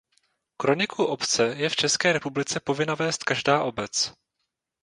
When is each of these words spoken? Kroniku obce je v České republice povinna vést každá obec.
Kroniku 0.57 1.03
obce 1.05 1.43
je 1.57 1.69
v 1.69 1.75
České 1.75 2.13
republice 2.13 2.59
povinna 2.59 2.95
vést 2.95 3.23
každá 3.23 3.63
obec. 3.63 4.13